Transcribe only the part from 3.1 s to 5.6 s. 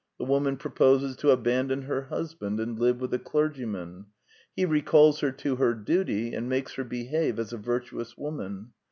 the clergyman. He recalls her to